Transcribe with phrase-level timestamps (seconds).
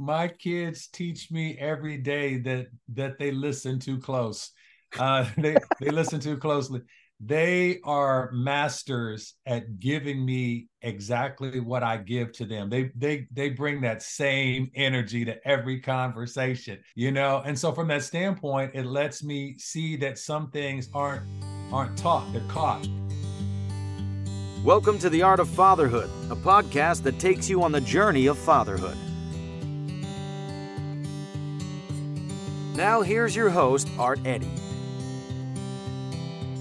[0.00, 4.50] my kids teach me every day that that they listen too close.
[4.98, 6.80] Uh, they they listen too closely.
[7.22, 12.70] They are masters at giving me exactly what I give to them.
[12.70, 17.42] They they they bring that same energy to every conversation, you know.
[17.44, 21.22] And so from that standpoint, it lets me see that some things aren't
[21.70, 22.88] aren't taught; they're caught.
[24.64, 28.38] Welcome to The Art of Fatherhood, a podcast that takes you on the journey of
[28.38, 28.96] fatherhood.
[32.80, 34.48] Now, here's your host, Art Eddy.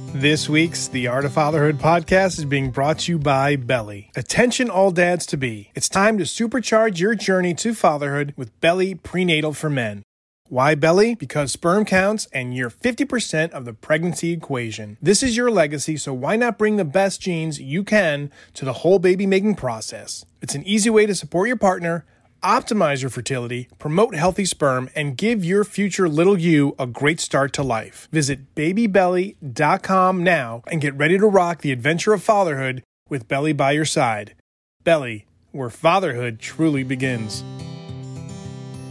[0.08, 4.12] This week's The Art of Fatherhood podcast is being brought to you by Beli.
[4.18, 5.72] Attention, all dads to be.
[5.76, 10.04] It's time to supercharge your journey to fatherhood with Beli Prenatal for Men.
[10.50, 11.16] Why Beli?
[11.16, 14.98] Because sperm counts and you're 50% of the pregnancy equation.
[15.02, 18.74] This is your legacy, so why not bring the best genes you can to the
[18.74, 20.26] whole baby making process?
[20.42, 22.04] It's an easy way to support your partner,
[22.42, 27.54] optimize your fertility, promote healthy sperm, and give your future little you a great start
[27.54, 28.08] to life.
[28.12, 33.72] Visit babybeli.com now and get ready to rock the adventure of fatherhood with Beli by
[33.72, 34.36] your side.
[34.84, 37.44] Beli, where fatherhood truly begins.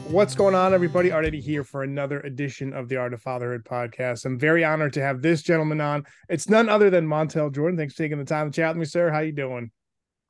[0.09, 1.13] What's going on, everybody?
[1.13, 4.25] Art Eddy here for another edition of the Art of Fatherhood podcast.
[4.25, 6.07] I'm very honored to have this gentleman on.
[6.31, 7.77] It's none other than Montell Jordan.
[7.77, 9.11] Thanks for taking the time to chat with me, sir.
[9.11, 9.71] How you doing?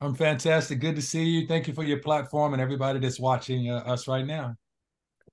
[0.01, 0.79] I'm fantastic.
[0.79, 1.47] Good to see you.
[1.47, 4.55] Thank you for your platform and everybody that's watching uh, us right now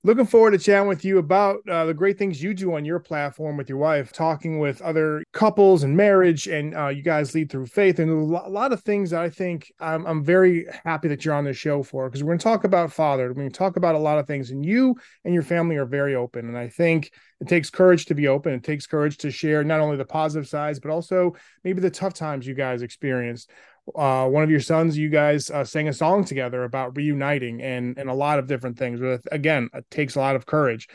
[0.07, 3.01] looking forward to chatting with you about uh, the great things you do on your
[3.01, 7.51] platform with your wife, talking with other couples and marriage, and uh, you guys lead
[7.51, 11.25] through faith, and a lot of things that I think I'm, I'm very happy that
[11.25, 13.27] you're on this show for because we're going to talk about father.
[13.27, 14.95] We're going to talk about a lot of things, and you
[15.25, 18.55] and your family are very open, and I think it takes courage to be open.
[18.55, 22.15] It takes courage to share not only the positive sides, but also maybe the tough
[22.15, 23.51] times you guys experienced
[23.95, 27.97] uh, one of your sons, you guys uh, sang a song together about reuniting and
[27.99, 29.01] and a lot of different things.
[29.01, 30.89] But again, it takes a lot of courage.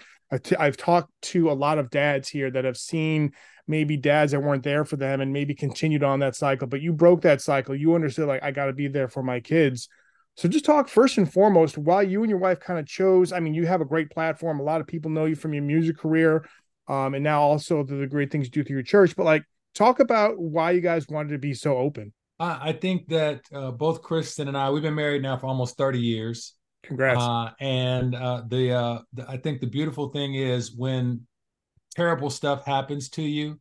[0.57, 3.33] I've, talked to a lot of dads here that have seen
[3.67, 6.67] maybe dads that weren't there for them and maybe continued on that cycle.
[6.67, 7.75] But you broke that cycle.
[7.75, 9.89] You understood like I got to be there for my kids.
[10.37, 13.33] So just talk first and foremost why you and your wife kind of chose.
[13.33, 14.59] I mean, you have a great platform.
[14.59, 16.45] A lot of people know you from your music career,
[16.87, 19.15] um, and now also the great things you do through your church.
[19.17, 19.43] But like,
[19.75, 22.13] talk about why you guys wanted to be so open.
[22.41, 25.99] I, think that uh, both Kristin and I, we've been married now for almost 30
[25.99, 26.55] years.
[26.83, 27.21] Congrats.
[27.21, 31.27] Uh, and uh, the, uh, the, I think the beautiful thing is when
[31.95, 33.59] terrible stuff happens to you,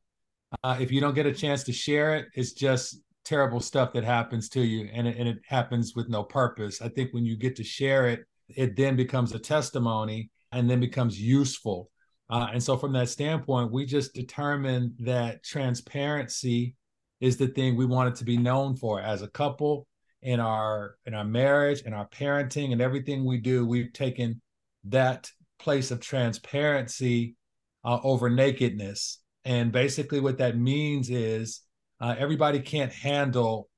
[0.65, 4.05] uh, if you don't get a chance to share it, it's just terrible stuff that
[4.05, 6.83] happens to you, and it, and it happens with no purpose.
[6.83, 10.81] I think when you get to share it, it then becomes a testimony and then
[10.81, 11.91] becomes useful.
[12.29, 16.75] Uh, and so, from that standpoint, we just determined that transparency
[17.20, 19.00] is the thing we wanted to be known for.
[19.00, 19.86] As a couple
[20.22, 24.41] in our in our marriage and our parenting and everything we do we've taken
[24.84, 27.36] that place of transparency
[27.84, 29.20] uh, over nakedness.
[29.44, 31.62] And basically what that means is
[32.00, 33.69] uh, everybody can't handle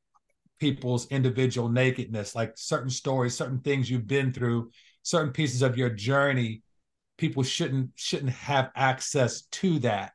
[0.59, 4.71] people's individual nakedness like certain stories certain things you've been through
[5.03, 6.63] certain pieces of your journey.
[7.19, 10.13] People shouldn't shouldn't have access to that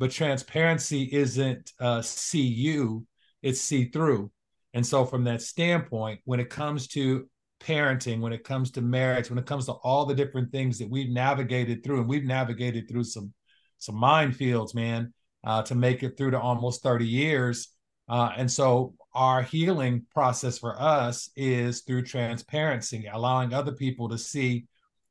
[0.00, 3.06] but transparency isn't uh, see you,
[3.42, 4.30] it's see through.
[4.72, 7.28] And so, from that standpoint, when it comes to
[7.60, 10.88] parenting, when it comes to marriage, when it comes to all the different things that
[10.88, 13.34] we've navigated through, and we've navigated through some
[13.76, 15.12] some minefields, man,
[15.44, 17.68] uh, to make it through to almost 30 years.
[18.08, 24.16] Uh, and so, our healing process for us is through transparency, allowing other people to
[24.16, 24.66] see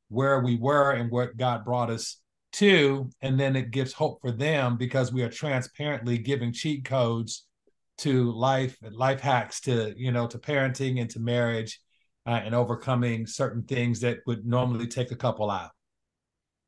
[0.08, 2.19] where we were and what God brought us
[2.52, 7.46] Two, and then it gives hope for them because we are transparently giving cheat codes
[8.00, 11.80] to life life hacks to you know to parenting and to marriage
[12.26, 15.70] uh, and overcoming certain things that would normally take a couple out.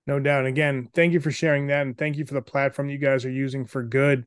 [0.06, 0.44] No doubt.
[0.44, 3.30] Again thank you for sharing that and thank you for the platform you guys are
[3.30, 4.26] using for good.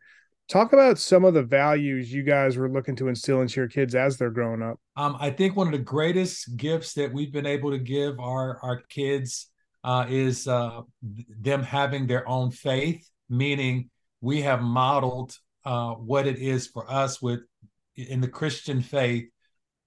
[0.49, 3.95] Talk about some of the values you guys were looking to instill into your kids
[3.95, 4.79] as they're growing up.
[4.95, 8.59] Um, i think one of the greatest gifts that we've been able to give our
[8.63, 9.51] our kids
[9.85, 10.81] uh, is uh,
[11.39, 13.87] them having their own faith, meaning
[14.19, 17.41] we have modeled uh, what it is for us with
[17.95, 19.25] in the Christian faith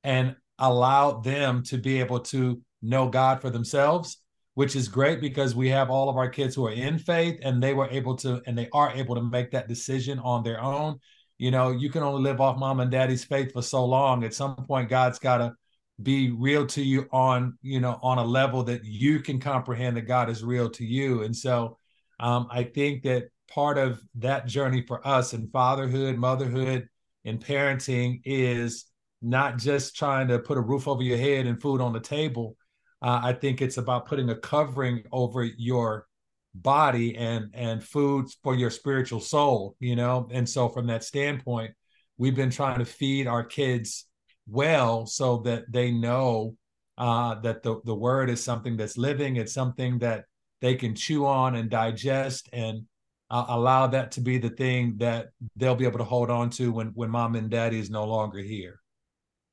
[0.05, 4.23] and allowed them to be able to know God for themselves,
[4.55, 7.61] which is great because we have all of our kids who are in faith and
[7.61, 11.01] they were able to and they are able to make that decision on their own.
[11.39, 14.23] You know, you can only live off mom and daddy's faith for so long.
[14.23, 15.55] At some point, God's got to
[16.03, 20.03] be real to you on you know on a level that you can comprehend that
[20.03, 21.77] god is real to you and so
[22.21, 26.89] um, i think that part of that journey for us in fatherhood motherhood
[27.25, 28.87] and parenting is
[29.23, 32.57] not just trying to put a roof over your head and food on the table
[33.01, 36.07] Uh, I think it's about putting a covering over your
[36.55, 39.77] body and and foods for your spiritual soul.
[39.81, 41.73] You know, and so from that standpoint,
[42.17, 44.08] we've been trying to feed our kids
[44.49, 46.57] well so that they know
[46.97, 49.37] uh, that the the word is something that's living.
[49.37, 50.25] It's something that
[50.61, 52.83] they can chew on and digest and
[53.31, 56.73] uh, allow that to be the thing that they'll be able to hold on to
[56.73, 58.81] when when mom and daddy is no longer here.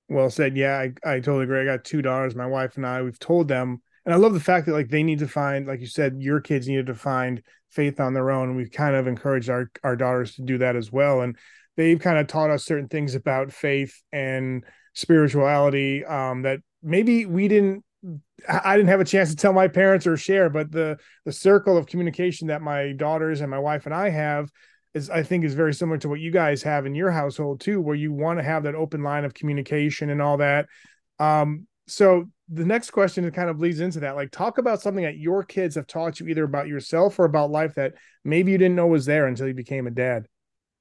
[0.10, 0.56] Well said.
[0.56, 1.62] Yeah, I, I totally agree.
[1.62, 2.36] I got two daughters.
[2.36, 5.04] My wife and I, we've told them, and I love the fact that like they
[5.04, 7.42] need to find, like you said, your kids needed to find
[7.72, 8.56] faith on their own.
[8.56, 11.38] We've kind of encouraged our our daughters to do that as well, and
[11.76, 14.64] they've kind of taught us certain things about faith and
[14.96, 17.84] spirituality um, that maybe we didn't
[18.48, 21.78] I didn't have a chance to tell my parents or share, but the the circle
[21.78, 24.52] of communication that my daughters and my wife and I have
[24.94, 27.82] is I think is very similar to what you guys have in your household too,
[27.82, 30.68] where you want to have that open line of communication and all that.
[31.20, 34.16] Um, so the next question kind of leads into that.
[34.16, 37.52] Like, talk about something that your kids have taught you either about yourself or about
[37.52, 37.94] life that
[38.24, 40.28] maybe you didn't know was there until you became a dad.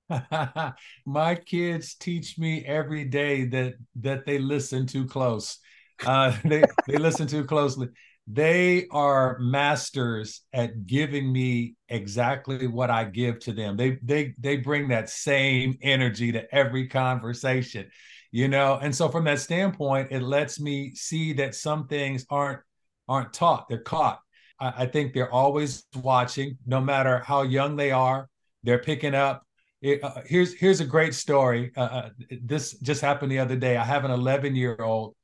[1.07, 5.59] my kids teach me every day that that they listen too close
[6.05, 7.89] uh, they they listen too closely.
[8.27, 13.77] They are masters at giving me exactly what I give to them.
[13.77, 17.91] They they they bring that same energy to every conversation,
[18.33, 18.79] you know.
[18.81, 22.61] And so from that standpoint, it lets me see that some things aren't
[23.09, 24.21] aren't taught; they're caught.
[24.59, 28.29] I, I think they're always watching, no matter how young they are.
[28.63, 29.47] They're picking up
[29.85, 31.73] uh, here's here's a great story.
[31.77, 32.11] Uh, uh
[32.43, 33.77] this just happened the other day.
[33.77, 35.15] I have an 11 year old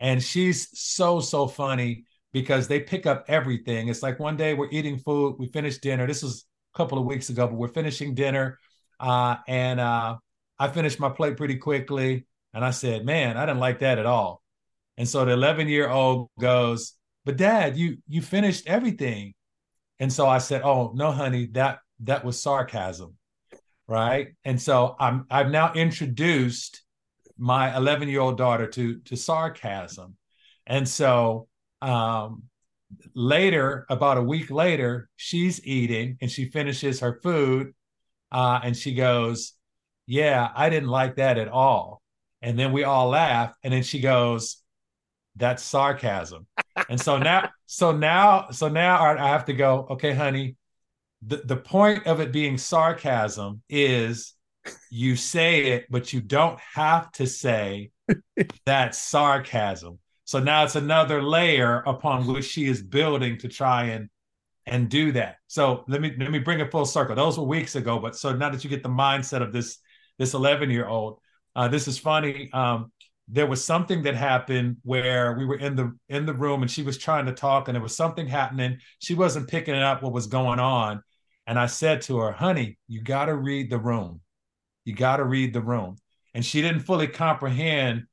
[0.00, 3.88] and she's so so funny because they pick up everything.
[3.88, 6.06] It's like one day we're eating food, we finished dinner.
[6.06, 8.58] This was a couple of weeks ago, but we're finishing dinner,
[9.00, 10.16] uh, and uh,
[10.58, 14.06] I finished my plate pretty quickly, and I said, "Man, I didn't like that at
[14.06, 14.42] all."
[14.96, 16.94] And so the 11 year old goes,
[17.24, 19.34] "But Dad, you you finished everything,"
[19.98, 23.17] and so I said, "Oh no, honey, that that was sarcasm."
[23.88, 24.34] Right.
[24.44, 26.82] And so I'm I've now introduced
[27.38, 30.16] my 11 year old daughter to to sarcasm.
[30.66, 31.48] And so
[31.80, 32.42] um,
[33.14, 37.72] later about a week later she's eating and she finishes her food
[38.30, 39.54] uh, and she goes
[40.06, 42.02] yeah i didn't like that at all.
[42.42, 44.62] And then we all laugh and then she goes
[45.36, 46.46] that's sarcasm.
[46.90, 50.56] And so now so now so now i have to go okay honey
[51.22, 54.34] the, the point of it being sarcasm is
[54.90, 57.90] you say it, but you don't have to say
[58.66, 59.98] that sarcasm.
[60.24, 64.08] So now it's another layer upon which she is building to try and
[64.66, 65.36] and do that.
[65.46, 67.16] So let me let me bring it full circle.
[67.16, 69.78] Those were weeks ago, but so now that you get the mindset of this
[70.18, 71.20] this 11 year old,
[71.56, 72.50] uh, this is funny.
[72.52, 72.92] Um,
[73.28, 76.82] there was something that happened where we were in the in the room and she
[76.82, 78.78] was trying to talk and there was something happening.
[78.98, 81.02] She wasn't picking up what was going on,
[81.48, 84.20] and I said to her, "Honey, you got to read the room."
[84.88, 85.96] You got to read the room.
[86.32, 88.04] And she didn't fully comprehend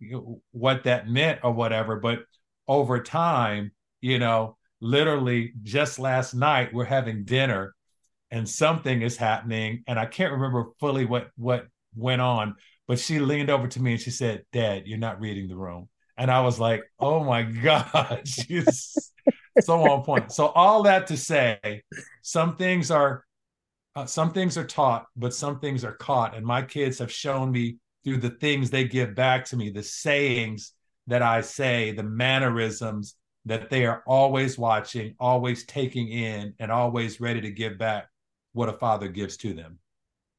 [0.51, 1.95] what that meant or whatever.
[2.01, 2.19] But
[2.67, 3.71] over time,
[4.01, 7.73] you know, literally just last night, we're having dinner
[8.29, 9.85] and something is happening.
[9.87, 12.55] And I can't remember fully what, what went on,
[12.89, 15.87] but she leaned over to me and she said, Dad, you're not reading the room.
[16.17, 19.13] And I was like, oh my God, she's
[19.61, 20.33] so on point.
[20.33, 21.83] So, all that to say,
[22.21, 23.23] some things are
[23.95, 26.35] uh, some things are taught, but some things are caught.
[26.35, 29.83] And my kids have shown me through the things they give back to me, the
[29.83, 30.73] sayings
[31.07, 37.21] that I say, the mannerisms that they are always watching, always taking in, and always
[37.21, 38.09] ready to give back
[38.53, 39.79] what a father gives to them.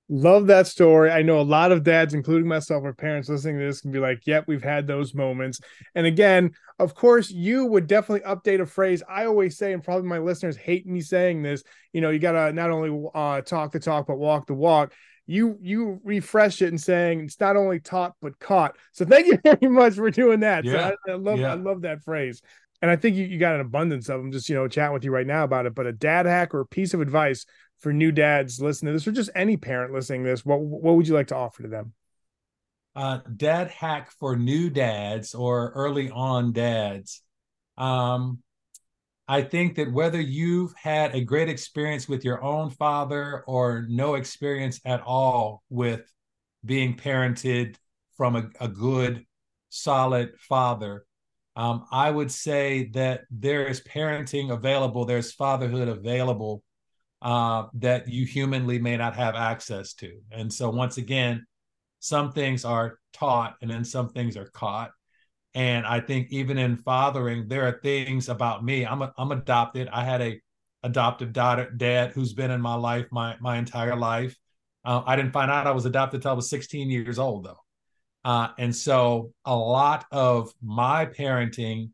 [0.09, 1.11] Love that story.
[1.11, 3.99] I know a lot of dads, including myself, or parents listening to this, can be
[3.99, 5.61] like, "Yep, we've had those moments."
[5.97, 9.03] And again, of course, you would definitely update a phrase.
[9.09, 11.65] I always say, and probably my listeners hate me saying this.
[11.93, 14.95] You know, you gotta not only uh, talk the talk, but walk the walk.
[15.27, 18.77] You you refresh it and saying it's not only taught but caught.
[18.93, 20.65] So thank you very much for doing that.
[20.65, 20.91] Yeah.
[20.91, 21.51] So I, I love yeah.
[21.51, 22.43] I love that phrase.
[22.83, 24.31] And I think you, you got an abundance of them.
[24.31, 25.75] Just you know, chatting with you right now about it.
[25.75, 27.45] But a dad hack or a piece of advice
[27.79, 30.97] for new dads listening to this, or just any parent listening to this, what what
[30.97, 31.93] would you like to offer to them?
[32.95, 37.23] Uh, dad hack for new dads or early on dads.
[37.77, 38.39] Um,
[39.29, 44.15] I think that whether you've had a great experience with your own father or no
[44.15, 46.11] experience at all with
[46.65, 47.77] being parented
[48.17, 49.27] from a, a good,
[49.69, 51.05] solid father,
[51.57, 56.63] um, I would say that there is parenting available, there's fatherhood available
[57.23, 60.21] uh, that you humanly may not have access to.
[60.31, 61.47] And so, once again,
[61.99, 64.91] some things are taught and then some things are caught.
[65.55, 68.85] And I think even in fathering, there are things about me.
[68.85, 69.89] I'm a, I'm adopted.
[69.89, 70.41] I had a
[70.83, 74.37] adoptive daughter, dad who's been in my life my my entire life.
[74.85, 77.59] Uh, I didn't find out I was adopted until I was 16 years old, though.
[78.25, 81.91] Uh, and so a lot of my parenting,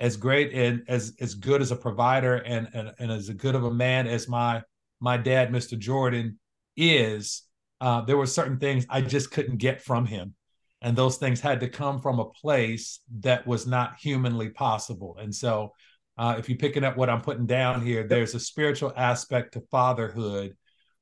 [0.00, 3.64] as great and as as good as a provider and, and and as good of
[3.64, 4.62] a man as my
[5.00, 5.78] my dad, Mr.
[5.78, 6.38] Jordan,
[6.76, 7.42] is,
[7.80, 10.34] uh, there were certain things I just couldn't get from him
[10.82, 15.34] and those things had to come from a place that was not humanly possible and
[15.34, 15.72] so
[16.18, 19.60] uh, if you're picking up what i'm putting down here there's a spiritual aspect to
[19.70, 20.56] fatherhood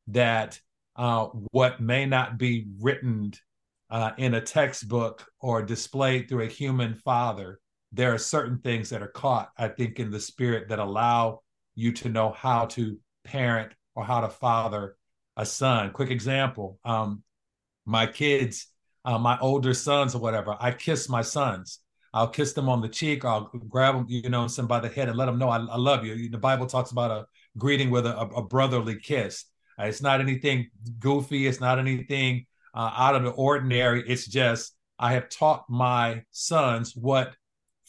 [0.09, 0.59] that
[0.97, 3.33] uh, what may not be written
[3.91, 7.61] uh, in a textbook or displayed through a human father
[7.93, 11.41] there are certain things that are caught i think in the spirit that allow
[11.75, 14.97] you to know how to parent or how to father
[15.37, 17.23] a son quick example um,
[17.87, 18.69] my kids
[19.09, 21.81] uh, my older sons or whatever, I kiss my sons.
[22.13, 23.25] I'll kiss them on the cheek.
[23.25, 25.77] I'll grab them, you know, some by the head and let them know I, I
[25.77, 26.29] love you.
[26.29, 27.27] The Bible talks about a
[27.57, 29.47] greeting with a, a brotherly kiss.
[29.79, 30.69] It's not anything
[30.99, 31.47] goofy.
[31.47, 34.07] It's not anything uh, out of the ordinary.
[34.07, 37.35] It's just I have taught my sons what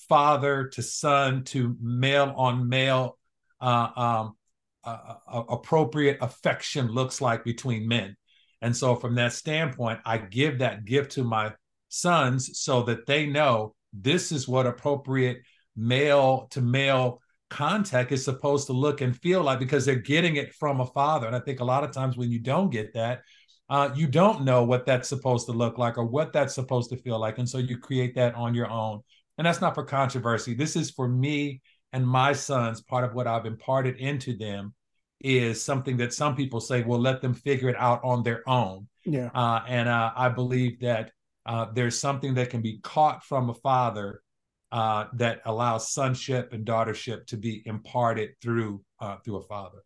[0.09, 3.17] father to son to male on male
[3.61, 4.35] uh, um,
[4.83, 8.15] uh, uh, appropriate affection looks like between men.
[8.61, 11.53] And so, from that standpoint, I give that gift to my
[11.89, 15.41] sons so that they know this is what appropriate
[15.75, 20.53] male to male contact is supposed to look and feel like because they're getting it
[20.53, 21.27] from a father.
[21.27, 23.21] And I think a lot of times when you don't get that,
[23.69, 26.97] uh, you don't know what that's supposed to look like or what that's supposed to
[26.97, 27.37] feel like.
[27.37, 29.01] And so you create that on your own.
[29.39, 30.53] And that's not for controversy.
[30.53, 31.61] This is for me
[31.93, 34.73] and my sons, part of what I've imparted into them
[35.21, 38.89] is something that some people say, well, let them figure it out on their own.
[39.05, 39.29] Yeah.
[39.33, 41.11] Uh, and uh, I believe that
[41.45, 44.21] uh, there's something that can be caught from a father
[44.73, 49.79] uh, that allows sonship and daughtership to be imparted through uh, through a father.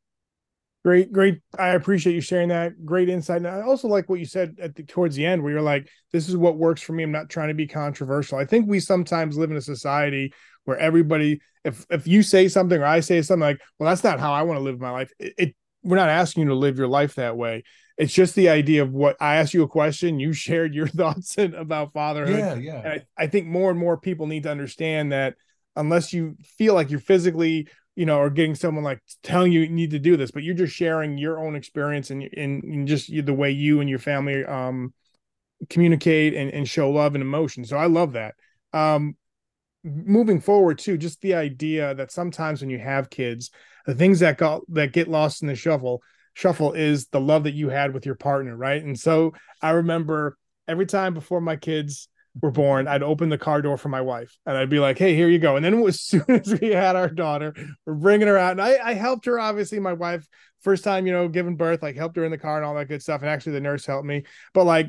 [0.84, 1.40] Great, great.
[1.58, 2.86] I appreciate you sharing that.
[2.86, 3.38] Great insight.
[3.38, 5.88] And I also like what you said at the, towards the end, where you're like,
[6.12, 8.38] "This is what works for me." I'm not trying to be controversial.
[8.38, 10.34] I think we sometimes live in a society
[10.66, 14.20] where everybody if if you say something or I say something like, well, that's not
[14.20, 15.12] how I want to live my life.
[15.20, 17.64] It, it we're not asking you to live your life that way.
[17.98, 21.38] It's just the idea of what I asked you a question, you shared your thoughts
[21.38, 22.38] about fatherhood.
[22.38, 22.80] Yeah, yeah.
[22.80, 25.36] And I, I think more and more people need to understand that
[25.76, 29.70] unless you feel like you're physically you know, or getting someone like telling you, you
[29.70, 33.34] need to do this, but you're just sharing your own experience and and just the
[33.34, 34.94] way you and your family um
[35.70, 37.66] communicate and, and show love and emotion.
[37.66, 38.36] So I love that.
[38.74, 39.16] Um
[39.84, 43.52] moving forward too just the idea that sometimes when you have kids
[43.86, 46.02] the things that got that get lost in the shuffle
[46.34, 50.38] shuffle is the love that you had with your partner right and so i remember
[50.70, 52.08] every time before my kids
[52.42, 55.16] were born i'd open the car door for my wife and i'd be like hey
[55.16, 55.56] here you go.
[55.56, 57.54] And then as soon as we had our daughter
[57.86, 58.54] we're bringing her out.
[58.54, 60.28] And i, I helped her obviously my wife
[60.62, 62.88] first time you know giving birth like helped her in the car and all that
[62.88, 63.22] good stuff.
[63.22, 64.24] And actually the nurse helped me.
[64.54, 64.88] But like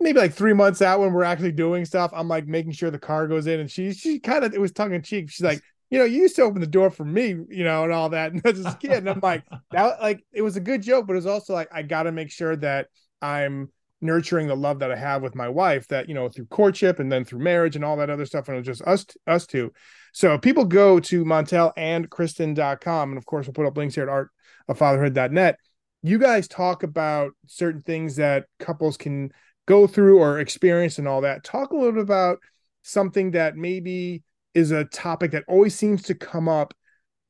[0.00, 2.98] maybe like three months out when we're actually doing stuff, I'm like making sure the
[2.98, 5.30] car goes in, and she she kind of it was tongue in cheek.
[5.30, 7.92] She's like, you know, you used to open the door for me, you know, and
[7.92, 10.82] all that, and as a kid, and I'm like, that like it was a good
[10.82, 12.88] joke, but it was also like I got to make sure that
[13.22, 16.98] I'm nurturing the love that I have with my wife, that you know, through courtship
[16.98, 19.46] and then through marriage and all that other stuff, and it was just us us
[19.46, 19.72] two.
[20.12, 24.04] So people go to Montell and Kristin.com, and of course we'll put up links here
[24.04, 24.30] at art
[24.68, 25.58] of fatherhood.net.
[26.02, 29.30] You guys talk about certain things that couples can
[29.66, 31.44] go through or experience and all that.
[31.44, 32.38] Talk a little bit about
[32.82, 34.22] something that maybe
[34.54, 36.72] is a topic that always seems to come up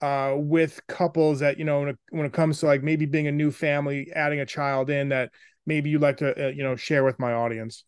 [0.00, 3.26] uh, with couples that you know when it, when it, comes to like maybe being
[3.26, 5.30] a new family, adding a child in that
[5.66, 7.84] maybe you'd like to uh, you know share with my audience.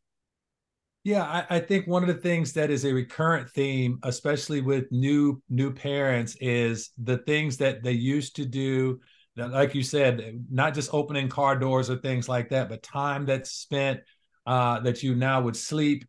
[1.05, 4.91] Yeah, I, I, think one of the things that is a recurrent theme, especially with
[4.91, 9.01] new new parents, is the things that they used to do.
[9.37, 13.53] Like you said, not just opening car doors or things like that, but time that's
[13.53, 14.01] spent
[14.47, 16.05] uh, that you now would sleep,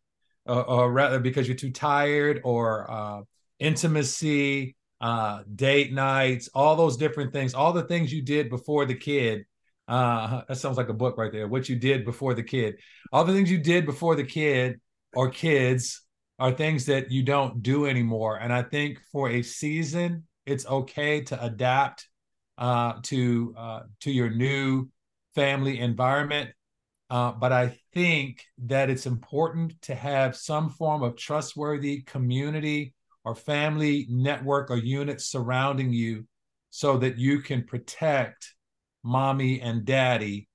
[0.45, 3.21] or, or, rather because you're too tired, or uh,
[3.59, 8.95] intimacy, uh, date nights, all those different things, all the things you did before the
[8.95, 9.45] kid.
[9.89, 11.47] Uh, that sounds like a book right there.
[11.47, 12.75] What you did before the kid,
[13.11, 14.79] all the things you did before the kid
[15.15, 16.03] or kids
[16.37, 18.37] are things that you don't do anymore.
[18.37, 22.07] And I think for a season, it's okay to adapt
[22.59, 24.89] uh, to uh, to your new
[25.33, 26.51] family environment.
[27.09, 32.93] Uh, but I think that it's important to have some form of trustworthy community
[33.25, 36.27] or family network or unit surrounding you
[36.69, 38.53] so that you can protect
[39.03, 40.47] mommy and daddy.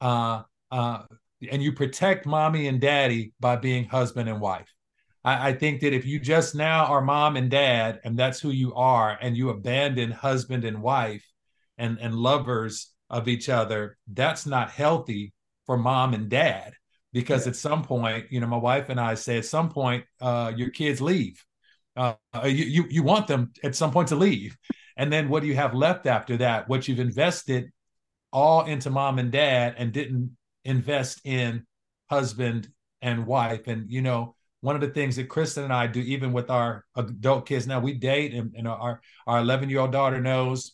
[0.00, 1.02] Uh, uh,
[1.50, 4.72] and you protect mommy and daddy by being husband and wife.
[5.24, 8.50] I, I think that if you just now are mom and dad, and that's who
[8.50, 11.24] you are, and you abandon husband and wife
[11.78, 15.32] and, and lovers of each other, that's not healthy
[15.66, 16.74] for mom and dad.
[17.12, 17.50] Because yeah.
[17.50, 20.70] at some point, you know, my wife and I say at some point, uh, your
[20.70, 21.44] kids leave.
[21.94, 24.56] Uh, you, you you want them at some point to leave,
[24.96, 26.66] and then what do you have left after that?
[26.66, 27.70] What you've invested
[28.32, 31.66] all into mom and dad and didn't invest in
[32.10, 32.68] husband
[33.00, 33.66] and wife.
[33.66, 36.84] And you know, one of the things that Kristin and I do, even with our
[36.96, 40.72] adult kids now, we date, and, and our our 11 year old daughter knows,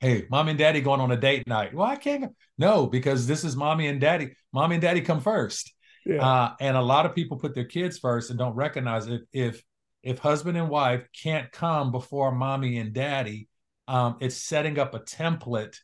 [0.00, 1.72] hey, mom and daddy going on a date night.
[1.72, 2.34] Well, I can't.
[2.58, 4.34] No, because this is mommy and daddy.
[4.52, 5.72] Mommy and daddy come first.
[6.04, 6.26] Yeah.
[6.26, 9.22] Uh, and a lot of people put their kids first and don't recognize it.
[9.32, 9.62] If
[10.02, 13.48] if husband and wife can't come before mommy and daddy,
[13.86, 15.76] um, it's setting up a template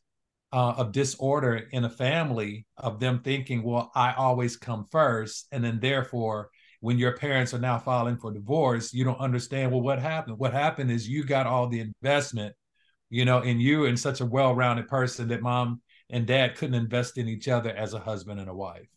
[0.52, 5.64] uh, of disorder in a family of them thinking, well, I always come first, and
[5.64, 6.50] then therefore
[6.80, 10.38] when your parents are now filing for divorce, you don't understand, well, what happened?
[10.38, 12.54] What happened is you got all the investment,
[13.10, 16.76] you know, in you and such a well rounded person that mom and dad couldn't
[16.76, 18.88] invest in each other as a husband and a wife.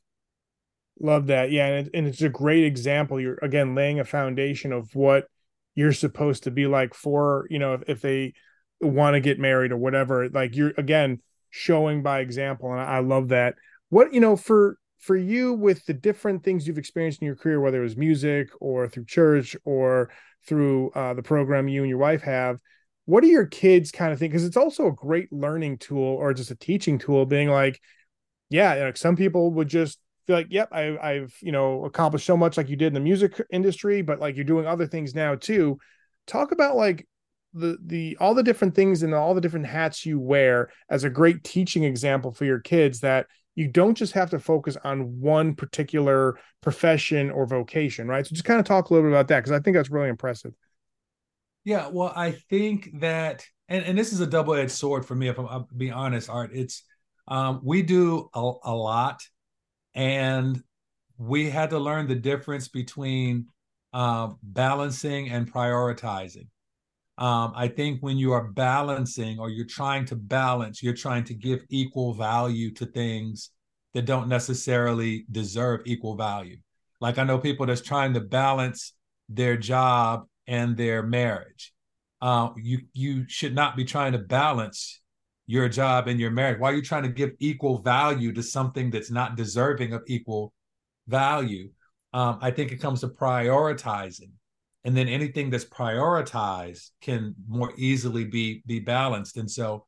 [1.00, 1.52] Love that.
[1.52, 1.68] Yeah.
[1.68, 3.20] And, it, and it's a great example.
[3.20, 5.26] You're, again, laying a foundation of what
[5.74, 8.34] you're supposed to be like for, you know, if, if they
[8.80, 11.20] want to get married or whatever, like you're, again,
[11.52, 12.72] showing by example.
[12.72, 13.56] And I, love that.
[13.90, 17.60] What, you know, for, for you with the different things you've experienced in your career,
[17.60, 20.10] whether it was music or through church or
[20.48, 22.58] through uh, the program you and your wife have,
[23.06, 24.32] what do your kids kind of think?
[24.32, 27.80] Because it's also a great learning tool or just a teaching tool, being like,
[28.50, 32.38] yeah, like some people would just feel like, yep, I, I've you know accomplished so
[32.38, 35.36] much like you did in the music industry, but like you're doing other things now
[35.36, 35.78] too.
[36.28, 37.08] Talk about like
[37.54, 41.10] the the all the different things and all the different hats you wear as a
[41.10, 45.56] great teaching example for your kids that you don't just have to focus on one
[45.56, 48.26] particular profession or vocation, right?
[48.26, 50.10] So just kind of talk a little bit about that because I think that's really
[50.10, 50.54] impressive.
[51.64, 55.28] Yeah, well, I think that, and, and this is a double edged sword for me,
[55.28, 56.52] if I'm, I'm being honest, Art.
[56.54, 56.84] It's
[57.28, 59.22] um, we do a, a lot,
[59.94, 60.62] and
[61.18, 63.46] we had to learn the difference between
[63.94, 66.48] uh, balancing and prioritizing.
[67.18, 71.34] Um, I think when you are balancing or you're trying to balance, you're trying to
[71.34, 73.52] give equal value to things
[73.94, 76.58] that don't necessarily deserve equal value.
[77.00, 78.94] Like I know people that's trying to balance
[79.30, 81.74] their job and their marriage.
[82.22, 85.02] Uh, you you should not be trying to balance
[85.48, 86.60] your job and your marriage.
[86.60, 90.54] Why are you trying to give equal value to something that's not deserving of equal
[91.08, 91.70] value?
[92.14, 94.32] Um, I think it comes to prioritizing
[94.84, 99.38] and then anything that's prioritized can more easily be be balanced.
[99.38, 99.86] And so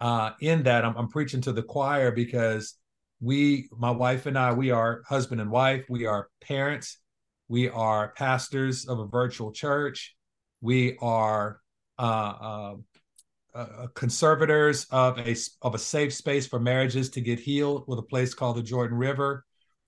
[0.00, 2.74] uh, in that I'm, I'm preaching to the choir because
[3.20, 5.84] we my wife and i we are husband and wife.
[5.88, 6.98] We are parents.
[7.48, 10.14] We are pastors of a virtual church.
[10.60, 11.60] We are
[11.98, 12.74] uh, uh,
[13.54, 18.02] uh, conservators of a of a safe space for marriages to get healed with a
[18.02, 19.44] place called the jordan river.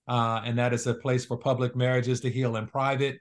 [0.07, 3.19] Uh, and that is a place for public marriages to heal in private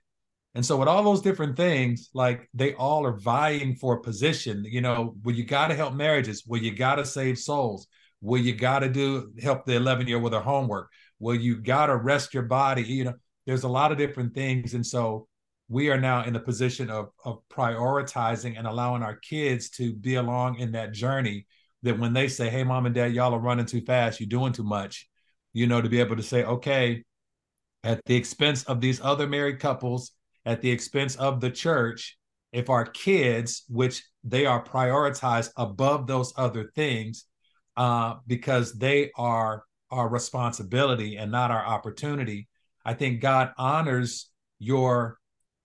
[0.54, 4.64] and so with all those different things, like they all are vying for a position.
[4.66, 6.44] You know, well, you got to help marriages.
[6.46, 7.86] Well, you got to save souls.
[8.20, 10.88] Well, you got to do help the 11 year old with her homework.
[11.18, 12.82] Well, you got to rest your body.
[12.82, 13.14] You know,
[13.46, 14.74] there's a lot of different things.
[14.74, 15.28] And so
[15.68, 20.14] we are now in the position of, of prioritizing and allowing our kids to be
[20.14, 21.46] along in that journey
[21.82, 24.52] that when they say, Hey, mom and dad, y'all are running too fast, you're doing
[24.52, 25.08] too much,
[25.52, 27.04] you know, to be able to say, okay,
[27.84, 30.12] at the expense of these other married couples,
[30.48, 32.16] at the expense of the church
[32.52, 37.26] if our kids, which they are prioritized above those other things,
[37.76, 42.48] uh, because they are our responsibility and not our opportunity.
[42.84, 45.18] I think God honors your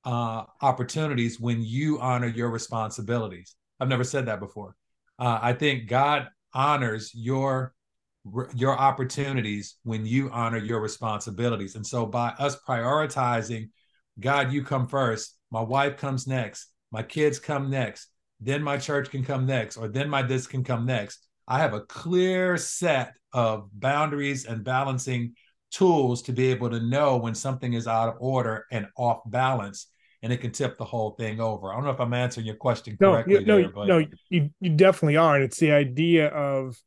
[0.04, 3.56] uh, opportunities when you honor your responsibilities.
[3.80, 4.76] I've never said that before.
[5.18, 7.74] Uh, I think God honors your
[8.56, 11.76] your opportunities when you honor your responsibilities.
[11.76, 13.70] And so by us prioritizing
[14.20, 15.38] God, you come first.
[15.52, 16.68] My wife comes next.
[16.92, 18.08] My kids come next.
[18.40, 21.26] Then my church can come next, or then my this can come next.
[21.48, 25.34] I have a clear set of boundaries and balancing
[25.72, 29.88] tools to be able to know when something is out of order and off balance
[30.22, 31.72] and it can tip the whole thing over.
[31.72, 33.44] I don't know if I'm answering your question correctly.
[33.44, 35.36] No, there, no, no, you, you definitely are.
[35.36, 36.78] And it's the idea of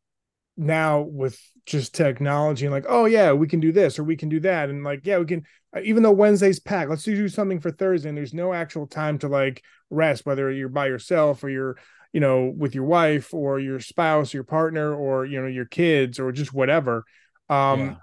[0.57, 4.29] now with just technology and like, oh yeah, we can do this or we can
[4.29, 4.71] do that.
[4.71, 5.45] And like, yeah, we can
[5.77, 8.09] uh, even though Wednesday's packed, let's do something for Thursday.
[8.09, 11.77] And there's no actual time to like rest, whether you're by yourself or you're,
[12.13, 16.19] you know, with your wife or your spouse, your partner, or you know, your kids
[16.19, 17.05] or just whatever.
[17.49, 17.99] Um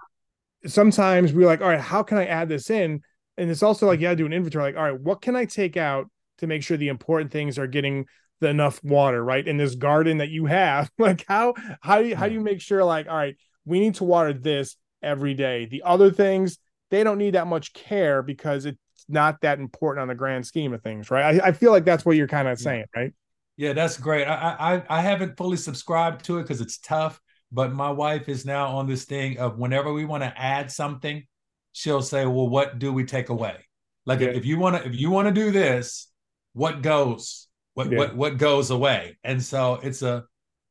[0.64, 0.70] yeah.
[0.70, 3.02] sometimes we're like, all right, how can I add this in?
[3.38, 4.66] and it's also like you gotta do an inventory.
[4.66, 7.68] Like, all right, what can I take out to make sure the important things are
[7.68, 8.06] getting
[8.44, 9.48] enough water, right?
[9.48, 12.62] In this garden that you have, like how how do you, how do you make
[12.62, 15.66] sure like, all right, we need to water this every day.
[15.66, 16.58] The other things
[16.90, 18.78] they don't need that much care because it's
[19.10, 21.42] not that important on the grand scheme of things, right?
[21.42, 23.14] I, I feel like that's what you're kind of saying, right?
[23.58, 24.26] Yeah, that's great.
[24.26, 24.56] I
[24.90, 27.20] I, I haven't fully subscribed to it because it's tough,
[27.52, 31.24] but my wife is now on this thing of whenever we want to add something,
[31.72, 33.58] she'll say, "Well, what do we take away?"
[34.06, 34.30] Like yeah.
[34.30, 36.10] if you want to if you want to do this,
[36.54, 37.48] what goes?
[37.74, 37.98] What yeah.
[37.98, 39.18] what what goes away?
[39.24, 40.26] And so it's a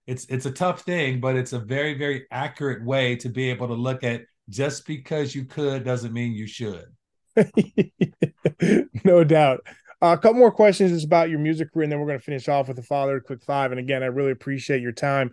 [0.06, 3.68] it's it's a tough thing, but it's a very very accurate way to be able
[3.68, 6.86] to look at just because you could doesn't mean you should.
[9.04, 9.60] no doubt.
[10.02, 12.24] Uh, a couple more questions is about your music career, and then we're going to
[12.24, 13.70] finish off with the father quick five.
[13.70, 15.30] And again, I really appreciate your time.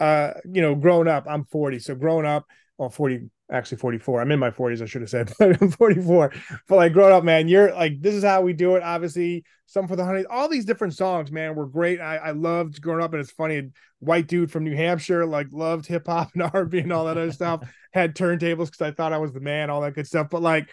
[0.00, 2.46] Uh, you know, growing up, I'm 40, so growing up,
[2.78, 4.20] well, 40, actually 44.
[4.20, 6.32] I'm in my 40s, I should have said, but I'm 44.
[6.68, 8.82] But like growing up, man, you're like, this is how we do it.
[8.82, 12.00] Obviously, Somethin' 4 da Honeyz, all these different songs, man, were great.
[12.00, 13.70] I, I loved growing up, and it's funny.
[13.98, 17.32] White dude from New Hampshire, like loved hip hop and R&B and all that other
[17.32, 17.68] stuff.
[17.92, 20.28] Had turntables because I thought I was the man, all that good stuff.
[20.30, 20.68] But like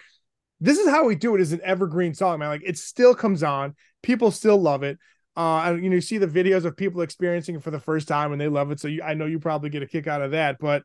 [0.63, 2.47] this is how we do it is an evergreen song, man.
[2.47, 4.97] Like it still comes on, people still love it.
[5.35, 8.07] Uh, and you know, you see the videos of people experiencing it for the first
[8.07, 8.79] time and they love it.
[8.79, 10.57] So you, I know you probably get a kick out of that.
[10.59, 10.83] But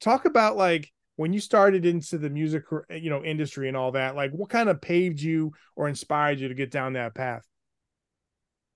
[0.00, 4.14] talk about like when you started into the music, you know, industry and all that.
[4.14, 7.42] Like, what kind of paved you or inspired you to get down that path?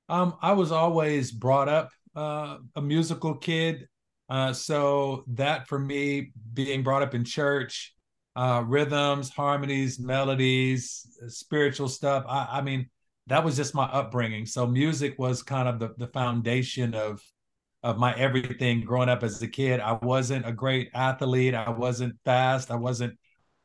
[0.09, 3.87] Um, I was always brought up uh, a musical kid,
[4.29, 7.95] uh, so that for me, being brought up in church,
[8.35, 12.25] uh, rhythms, harmonies, melodies, spiritual stuff.
[12.29, 12.89] I, I, mean,
[13.29, 14.47] that was just my upbringing.
[14.47, 17.23] So music was kind of the, the foundation of
[17.83, 19.81] of my everything growing up as a kid.
[19.81, 21.55] I wasn't a great athlete.
[21.55, 22.71] I wasn't fast.
[22.71, 23.19] I wasn't.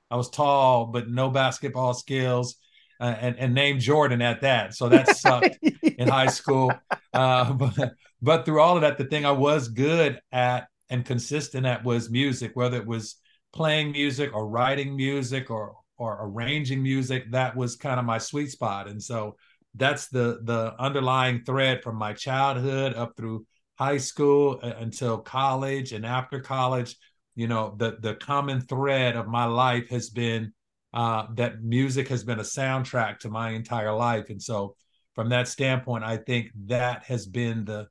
[0.10, 2.56] I was tall, but no basketball skills.
[3.00, 4.74] Uh, and, and named Jordan at that.
[4.74, 6.72] So that sucked in high school.
[7.14, 11.68] Uh, but, but through all of that, the thing I was good at and consistent
[11.68, 13.18] at was music, whether it was
[13.54, 18.52] playing music or writing music or or arranging music that was kind of my sweet
[18.52, 19.36] spot and so
[19.76, 23.46] that's the the underlying thread from my childhood up through
[23.78, 26.96] high school until college and after college
[27.36, 30.52] you know the the common thread of my life has been
[30.94, 34.30] uh, that music has been a soundtrack to my entire life.
[34.30, 34.76] And so
[35.14, 37.88] from that standpoint i think that has been the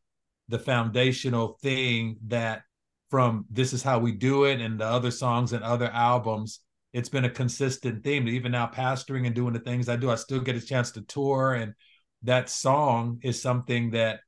[0.49, 2.63] the foundational thing that
[3.11, 6.61] from this is how we do it and the other songs and other albums
[6.93, 8.27] it's been a consistent theme.
[8.27, 11.03] Even now pastoring and doing the things i do i still get a chance to
[11.03, 11.53] tour.
[11.53, 11.75] And
[12.23, 14.21] that song is something that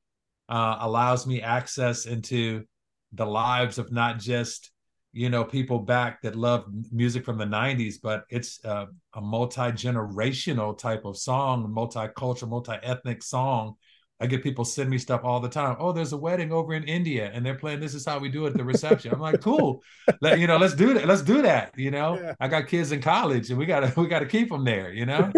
[0.48, 2.64] uh, allows me access into
[3.12, 4.70] the lives of not just
[5.12, 8.84] you know people back that love music from the 90s but it's uh,
[9.14, 13.74] a multi-generational type of song multicultural multi-ethnic song
[14.20, 15.76] I get people send me stuff all the time.
[15.78, 18.46] Oh, there's a wedding over in India and they're playing this is how we do
[18.46, 19.12] it at the reception.
[19.12, 19.80] I'm like, cool.
[20.20, 21.06] Let, you know, let's do that.
[21.06, 21.72] Let's do that.
[21.76, 22.34] You know, yeah.
[22.40, 25.32] I got kids in college and we gotta we gotta keep them there, you know.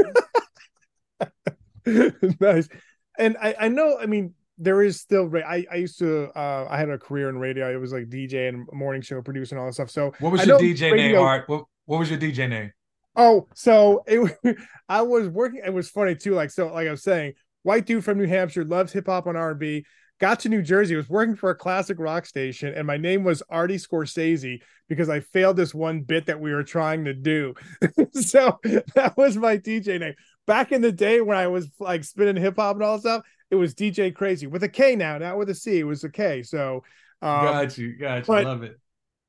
[2.41, 2.69] nice.
[3.19, 6.79] And I, I know, I mean, there is still I, I used to uh I
[6.79, 7.73] had a career in radio.
[7.73, 9.91] It was like DJ and morning show producing all that stuff.
[9.91, 11.49] So what was your DJ radio, name, Art?
[11.49, 12.71] What, what was your DJ name?
[13.17, 14.37] Oh, so it
[14.89, 15.63] I was working.
[15.65, 16.35] It was funny too.
[16.35, 19.37] Like so, like I was saying, white dude from New Hampshire, loves hip hop and
[19.37, 19.85] R&B.
[20.21, 23.43] Got to New Jersey, was working for a classic rock station, and my name was
[23.49, 27.55] Artie Scorsese because I failed this one bit that we were trying to do.
[28.13, 28.59] so
[28.95, 30.15] that was my DJ name.
[30.47, 33.23] Back in the day when I was like spinning hip hop and all that stuff,
[33.51, 35.79] it was DJ Crazy with a K now, not with a C.
[35.79, 36.43] It was a K.
[36.43, 36.85] So
[37.23, 38.35] um, got you, got you.
[38.35, 38.79] Love it.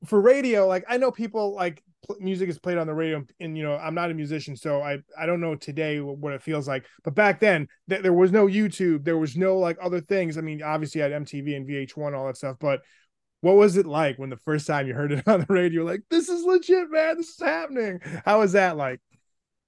[0.06, 1.84] For radio, like I know people like
[2.20, 4.98] music is played on the radio and you know i'm not a musician so i
[5.18, 8.48] i don't know today what it feels like but back then th- there was no
[8.48, 12.18] youtube there was no like other things i mean obviously i had mtv and vh1
[12.18, 12.82] all that stuff but
[13.42, 16.02] what was it like when the first time you heard it on the radio like
[16.10, 19.00] this is legit man this is happening how was that like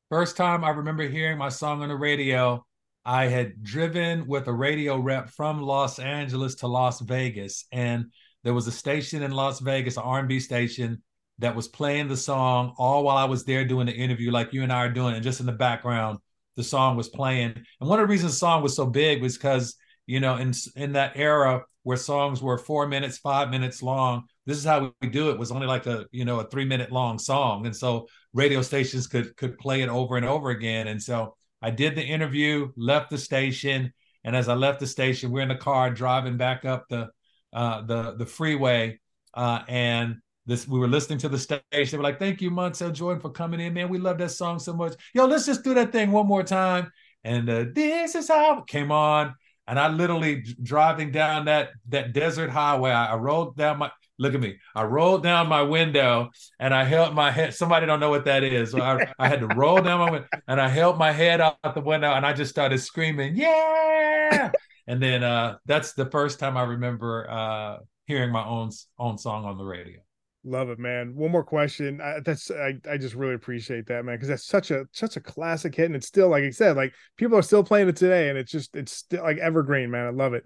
[0.10, 2.66] first time i remember hearing my song on the radio
[3.06, 8.06] i had driven with a radio rep from los angeles to las vegas and
[8.44, 11.02] there was a station in las vegas an r&b station
[11.40, 14.64] that was playing the song all while I was there doing the interview, like you
[14.64, 16.20] and I are doing, and just in the background,
[16.56, 17.54] the song was playing.
[17.80, 20.54] And one of the reasons the song was so big was because you know, in
[20.76, 25.10] in that era where songs were four minutes, five minutes long, this is how we
[25.10, 25.40] do it.
[25.40, 29.08] Was only like a you know a three minute long song, and so radio stations
[29.08, 30.88] could could play it over and over again.
[30.88, 33.94] And so I did the interview, left the station,
[34.26, 37.10] and as I left the station, we're in the car driving back up the
[37.54, 39.00] uh, the the freeway,
[39.34, 41.62] uh, and this we were listening to the station.
[41.72, 43.88] They were like, "Thank you, Montell Jordan, for coming in, man.
[43.88, 44.94] We love that song so much.
[45.14, 46.92] Yo, let's just do that thing one more time."
[47.24, 49.34] And uh, this is how it came on,
[49.66, 52.92] and I literally driving down that that desert highway.
[52.92, 53.92] I, I rolled down my
[54.24, 54.58] look at me.
[54.76, 57.54] I rolled down my window and I held my head.
[57.54, 58.72] Somebody don't know what that is.
[58.72, 61.58] So I, I had to roll down my window and I held my head out
[61.76, 64.52] the window and I just started screaming, "Yeah!"
[64.88, 69.46] and then uh, that's the first time I remember uh, hearing my own own song
[69.46, 70.00] on the radio.
[70.46, 71.16] Love it, man.
[71.16, 72.02] One more question.
[72.02, 75.22] I, that's I, I just really appreciate that, man, because that's such a such a
[75.22, 78.30] classic hit, and it's still like I said, like people are still playing it today,
[78.30, 80.06] and it's just it's still like evergreen, man.
[80.06, 80.46] I love it.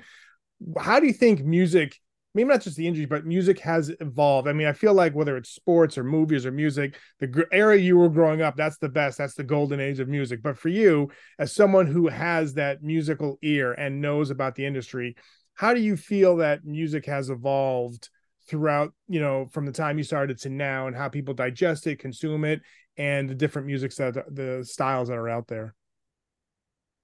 [0.77, 1.99] How do you think music,
[2.37, 4.47] maybe not just the industry, but music has evolved?
[4.47, 7.97] I mean, I feel like whether it's sports or movies or music, the era you
[7.97, 9.17] were growing up, that's the best.
[9.17, 10.43] That's the golden age of music.
[10.43, 15.15] But for you, as someone who has that musical ear and knows about the industry,
[15.55, 18.09] how do you feel that music has evolved?
[18.47, 21.99] throughout you know from the time you started to now and how people digest it
[21.99, 22.61] consume it
[22.95, 25.75] and the different music that the styles that are out there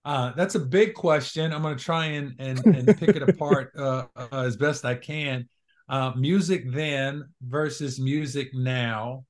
[0.05, 3.71] uh, that's a big question i'm going to try and and, and pick it apart
[3.77, 5.47] uh, uh, as best i can
[5.89, 9.23] uh, music then versus music now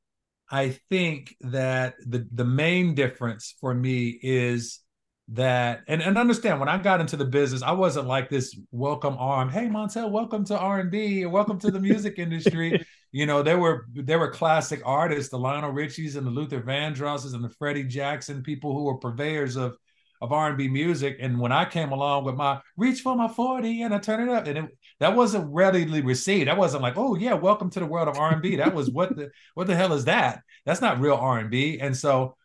[0.49, 4.83] i think that the the main difference for me is
[5.29, 9.15] that and, and understand when I got into the business, I wasn't like this welcome
[9.17, 9.49] arm.
[9.49, 12.85] Hey Montell, welcome to R and B, welcome to the music industry.
[13.11, 17.33] you know, there were there were classic artists, the Lionel Richies and the Luther Vandrosses
[17.33, 19.77] and the Freddie Jackson, people who were purveyors of
[20.23, 21.17] of R&B music.
[21.19, 24.33] And when I came along with my reach for my 40 and I turn it
[24.33, 26.47] up, and it, that wasn't readily received.
[26.47, 28.55] That wasn't like, oh yeah, welcome to the world of R&B.
[28.55, 30.41] That was what the what the hell is that?
[30.65, 31.79] That's not real R&B.
[31.81, 32.37] And so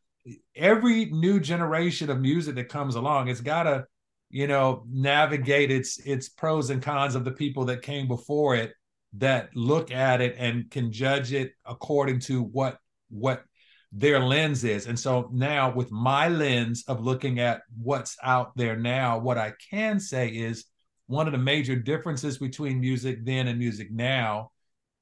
[0.57, 3.87] every new generation of music that comes along, it's got to,
[4.29, 8.73] you know, navigate its its pros and cons of the people that came before it
[9.19, 13.45] that look at it and can judge it according to what what
[13.93, 14.87] their lens is.
[14.87, 19.55] And so now with my lens of looking at what's out there now, what I
[19.71, 20.67] can say is
[21.07, 24.51] one of the major differences between music then and music now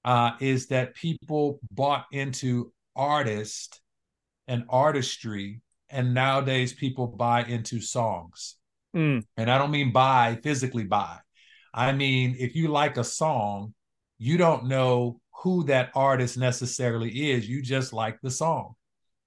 [0.04, 3.80] uh, is that people bought into artists
[4.48, 8.56] and artistry and nowadays people buy into songs
[8.94, 9.22] mm.
[9.36, 11.18] and i don't mean buy physically buy
[11.74, 13.74] i mean if you like a song
[14.18, 18.74] you don't know who that artist necessarily is you just like the song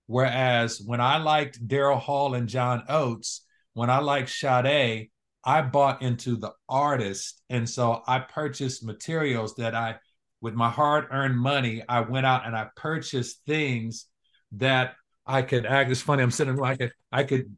[0.07, 5.09] whereas when i liked daryl hall and john oates when i liked Sade,
[5.43, 9.95] i bought into the artist and so i purchased materials that i
[10.41, 14.05] with my hard-earned money i went out and i purchased things
[14.53, 14.95] that
[15.29, 15.91] I could act.
[15.91, 16.23] It's funny.
[16.23, 17.55] I'm sitting like I could, I could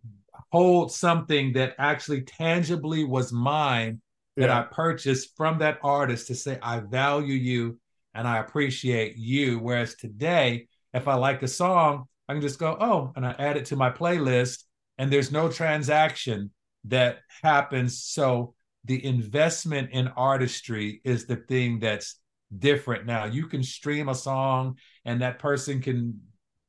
[0.51, 4.01] hold something that actually tangibly was mine
[4.35, 4.59] that yeah.
[4.59, 7.79] I purchased from that artist to say I value you
[8.13, 9.60] and I appreciate you.
[9.60, 13.58] Whereas today, if I like a song, I can just go oh, and I add
[13.58, 14.63] it to my playlist,
[14.97, 16.52] and there's no transaction
[16.86, 18.04] that happens.
[18.04, 18.54] So
[18.86, 22.19] the investment in artistry is the thing that's
[22.58, 23.26] different now.
[23.26, 26.21] You can stream a song, and that person can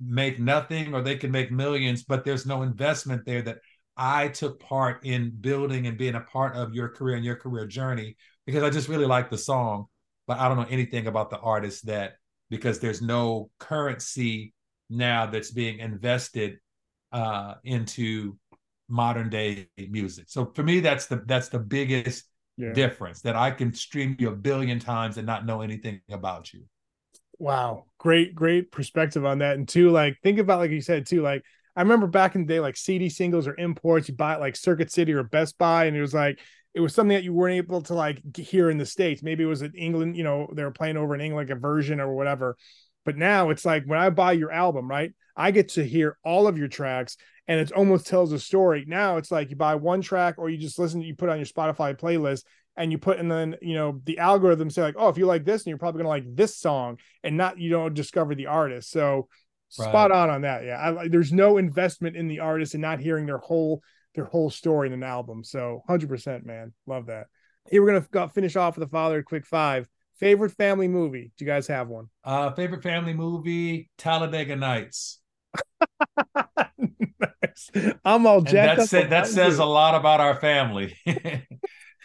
[0.05, 3.59] make nothing or they can make millions, but there's no investment there that
[3.97, 7.67] I took part in building and being a part of your career and your career
[7.67, 9.87] journey because I just really like the song,
[10.27, 12.15] but I don't know anything about the artist that
[12.51, 14.55] because there's no currency
[14.91, 16.59] now that's being invested
[17.13, 18.37] uh, into
[18.89, 20.27] modern day music.
[20.29, 22.25] So for me, that's the that's the biggest
[22.57, 22.73] yeah.
[22.73, 26.65] difference that I can stream you a billion times and not know anything about you.
[27.39, 29.57] Wow, great, great perspective on that.
[29.57, 31.43] And two, like think about like you said too, like
[31.75, 34.57] I remember back in the day, like CD singles or imports, you buy it like
[34.57, 36.39] Circuit City or Best Buy, and it was like
[36.75, 39.23] it was something that you weren't able to like hear in the states.
[39.23, 41.61] Maybe it was in England, you know, they were playing over in England like a
[41.61, 42.57] version or whatever.
[43.05, 45.13] But now it's like when I buy your album, right?
[45.37, 47.17] I get to hear all of your tracks
[47.49, 48.85] and it almost tells a story.
[48.87, 51.47] Now it's like you buy one track or you just listen, you put on your
[51.47, 52.45] Spotify playlist
[52.77, 55.45] and you put and then you know the algorithm say like oh if you like
[55.45, 58.91] this and you're probably gonna like this song and not you don't discover the artist
[58.91, 59.29] so
[59.79, 59.89] right.
[59.89, 63.27] spot on on that yeah I, there's no investment in the artist and not hearing
[63.27, 63.83] their whole
[64.15, 65.45] their whole story in an album.
[65.45, 66.73] So 100% man.
[66.87, 67.27] Love that.
[67.71, 69.89] Here we're gonna finish off with a father quick five.
[70.17, 71.33] Favorite family movie.
[71.37, 72.07] Do you guys have one?
[72.25, 75.21] Uh favorite family movie talladega nights.
[77.45, 77.71] Nice.
[78.05, 80.97] i'm all jacked that, that says a lot about our family.
[81.07, 81.45] I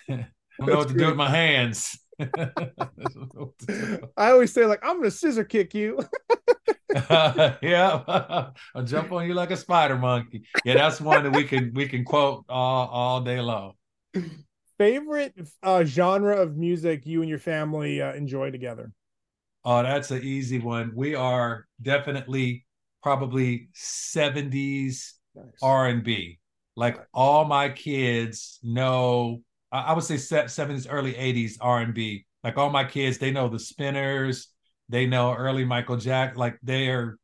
[0.10, 0.26] don't
[0.60, 1.98] know what to do with my hands.
[4.18, 6.00] I always say like I'm gonna scissor kick you.
[7.10, 10.44] Uh, yeah, I'll jump on you like a spider monkey.
[10.64, 13.74] Yeah, that's one that we can we can quote all all day long.
[14.78, 15.34] Favorite
[15.64, 18.92] uh, genre of music you and your family uh, enjoy together?
[19.66, 20.92] Oh, that's an easy one.
[20.96, 22.66] We are definitely
[23.02, 25.46] probably 70s nice.
[25.62, 26.40] R&B.
[26.76, 32.26] Like all my kids know I would say 70s early 80s R&B.
[32.44, 34.48] Like all my kids they know the Spinners,
[34.90, 37.18] they know early Michael Jack like they are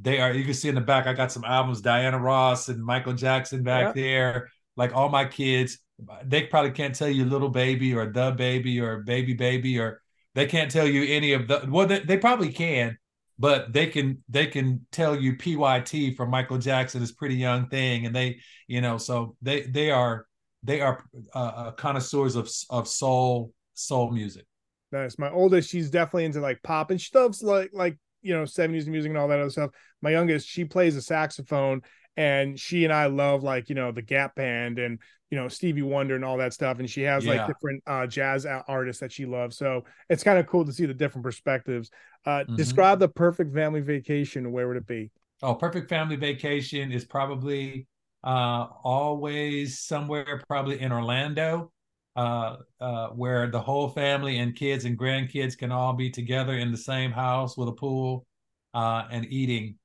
[0.00, 2.84] they are you can see in the back I got some albums Diana Ross and
[2.84, 4.48] Michael Jackson back there.
[4.76, 5.78] Like all my kids
[6.24, 10.02] they probably can't tell you little baby or the baby or baby baby or
[10.34, 12.96] they can't tell you any of the well they, they probably can
[13.38, 18.06] but they can they can tell you pyt from michael jackson is pretty young thing.
[18.06, 20.26] And they you know so they they are
[20.62, 21.02] they are
[21.34, 24.44] uh, uh, connoisseurs of of soul soul music
[24.92, 28.44] nice my oldest she's definitely into like pop and she loves like like you know
[28.44, 29.70] 70s music and all that other stuff
[30.02, 31.82] my youngest she plays a saxophone
[32.16, 34.98] and she and I love like you know the Gap Band and
[35.30, 37.32] you know Stevie Wonder and all that stuff, and she has yeah.
[37.32, 39.56] like different uh, jazz artists that she loves.
[39.56, 41.90] So it's kind of cool to see the different perspectives.
[42.24, 42.56] Uh, mm-hmm.
[42.56, 44.50] Describe the perfect family vacation.
[44.52, 45.10] Where would it be?
[45.42, 47.86] Oh, perfect family vacation is probably
[48.24, 51.72] uh, always somewhere, probably in Orlando,
[52.16, 56.72] uh, uh, where the whole family and kids and grandkids can all be together in
[56.72, 58.26] the same house with a pool
[58.74, 59.76] uh, and eating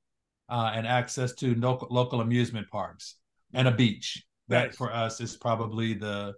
[0.49, 3.15] uh, and access to local, local amusement parks
[3.53, 4.23] and a beach.
[4.47, 6.33] That for us is probably the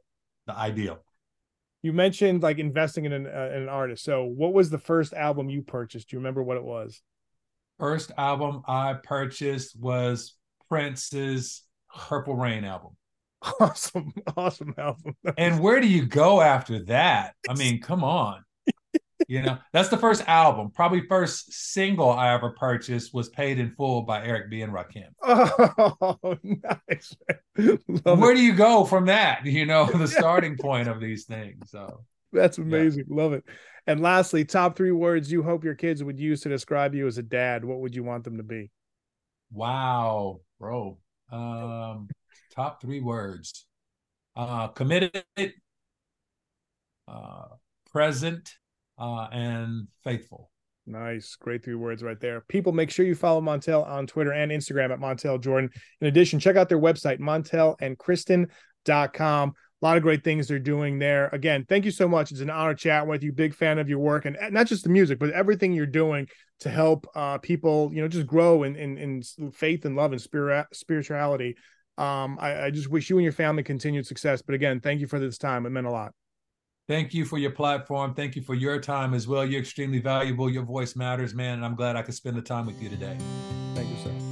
[0.46, 1.00] the ideal.
[1.82, 4.04] You mentioned like investing in an, uh, in an artist.
[4.04, 6.10] So, what was the first album you purchased?
[6.10, 7.02] Do you remember what it was?
[7.80, 10.36] First album I purchased was
[10.70, 12.96] Prince's Purple Rain album.
[13.60, 15.18] Awesome, awesome album.
[15.38, 17.36] and where do you go after that?
[17.50, 18.44] I mean, come on
[19.28, 20.72] you know, that's the first album.
[20.72, 24.62] Probably first single I ever purchased was Paid in Full by Eric B.
[24.62, 25.10] and Rakim.
[25.26, 27.16] Oh, nice.
[27.56, 28.36] Where it.
[28.36, 29.46] do you go from that?
[29.46, 31.70] You know, the starting point of these things.
[31.70, 33.06] So that's amazing.
[33.10, 33.24] Yeah.
[33.24, 33.44] Love it.
[33.88, 37.18] And lastly, top three words you hope your kids would use to describe you as
[37.18, 37.66] a dad.
[37.66, 38.72] What would you want them to be?
[39.52, 40.98] Wow, bro.
[41.32, 42.10] Um,
[42.56, 43.66] top three words.
[44.36, 45.24] Uh committed,
[47.08, 47.46] uh
[47.92, 48.50] present,
[48.98, 50.50] uh, and faithful.
[50.86, 51.36] Nice.
[51.36, 52.42] Great three words right there.
[52.50, 55.70] People, make sure you follow Montell on Twitter and Instagram at Montell Jordan.
[56.02, 59.50] In addition, check out their website, montellandkristin.com.
[59.50, 59.54] A
[59.86, 61.30] lot of great things they're doing there.
[61.34, 62.32] Again, thank you so much.
[62.32, 63.32] It's an honor chatting with you.
[63.32, 66.28] Big fan of your work and not just the music, but everything you're doing
[66.62, 70.22] to help uh, people, you know, just grow in, in, in faith and love and
[70.22, 71.56] spirit, spirituality.
[71.98, 74.42] Um, I, I just wish you and your family continued success.
[74.42, 75.66] But again, thank you for this time.
[75.66, 76.14] It meant a lot.
[76.88, 78.14] Thank you for your platform.
[78.14, 79.46] Thank you for your time as well.
[79.46, 80.50] You're extremely valuable.
[80.50, 81.56] Your voice matters, man.
[81.56, 83.18] And I'm glad I could spend the time with you today.
[83.74, 84.23] Thank you, sir.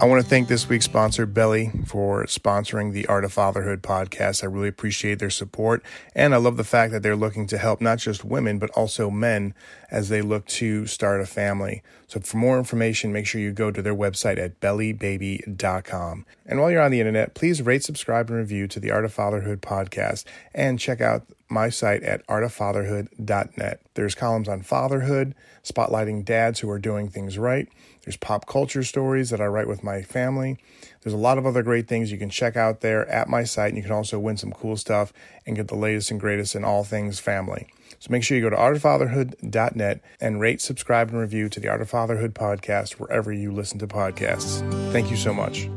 [0.00, 4.44] I want to thank this week's sponsor, Beli, for sponsoring the Art of Fatherhood podcast.
[4.44, 5.82] I really appreciate their support.
[6.14, 9.10] And I love the fact that they're looking to help not just women, but also
[9.10, 9.54] men
[9.90, 11.82] as they look to start a family.
[12.06, 16.26] So for more information, make sure you go to their website at bellybaby.com.
[16.46, 19.12] And while you're on the internet, please rate, subscribe, and review to the Art of
[19.12, 20.22] Fatherhood podcast
[20.54, 23.80] and check out my site at artoffatherhood.net.
[23.94, 25.34] There's columns on fatherhood,
[25.64, 27.68] spotlighting dads who are doing things right.
[28.08, 30.56] There's pop culture stories that I write with my family.
[31.02, 33.68] There's a lot of other great things you can check out there at my site,
[33.68, 35.12] and you can also win some cool stuff
[35.44, 37.66] and get the latest and greatest in all things family.
[37.98, 41.82] So make sure you go to artoffatherhood.net and rate, subscribe, and review to the Art
[41.82, 44.62] of Fatherhood podcast wherever you listen to podcasts.
[44.90, 45.68] Thank you so much.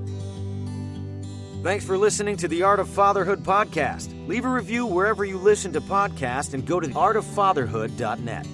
[1.63, 4.08] Thanks for listening to the Art of Fatherhood podcast.
[4.26, 8.48] Leave a review wherever you listen to podcasts and go to artoffatherhood.net.